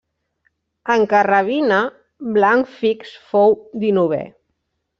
En 0.93 1.03
carrabina, 1.11 1.77
blanc 2.39 2.73
fix 2.81 3.15
fou 3.35 3.57
dinovè. 3.87 4.23